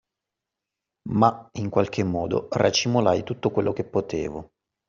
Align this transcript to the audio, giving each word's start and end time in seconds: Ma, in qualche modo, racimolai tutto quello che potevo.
Ma, 1.09 1.47
in 1.59 1.69
qualche 1.69 2.03
modo, 2.03 2.47
racimolai 2.49 3.21
tutto 3.23 3.51
quello 3.51 3.71
che 3.71 3.83
potevo. 3.83 4.53